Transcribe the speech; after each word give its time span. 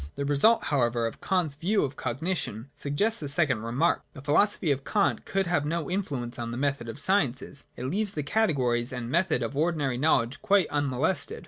The 0.15 0.25
result 0.25 0.63
however 0.63 1.05
of 1.05 1.21
Kant's 1.21 1.53
view 1.53 1.83
of 1.85 1.95
cognition 1.95 2.71
sug 2.75 2.95
gests 2.95 3.21
a 3.21 3.27
second 3.27 3.61
remark. 3.61 4.01
The 4.13 4.23
philosophy 4.23 4.71
of 4.71 4.83
Kant 4.83 5.25
could 5.25 5.45
have 5.45 5.63
no 5.63 5.91
influence 5.91 6.39
on 6.39 6.49
the 6.49 6.57
method 6.57 6.89
of 6.89 6.95
the 6.95 7.01
sciences. 7.03 7.65
It 7.77 7.85
leaves 7.85 8.15
the 8.15 8.23
categories 8.23 8.91
and 8.91 9.11
method 9.11 9.43
of 9.43 9.55
ordinary 9.55 9.99
knowledge 9.99 10.41
quite 10.41 10.65
unmolested. 10.71 11.39